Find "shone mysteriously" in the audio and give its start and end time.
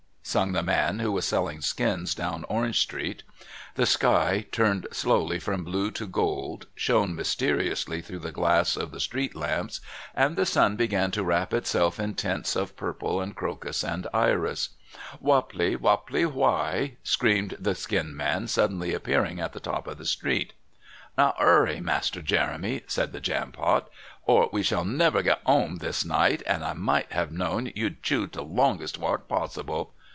6.73-8.01